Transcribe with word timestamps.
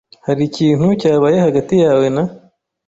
Hari 0.25 0.41
ikintu 0.49 0.85
cyabaye 1.01 1.37
hagati 1.45 1.75
yawe 1.83 2.05
na? 2.15 2.23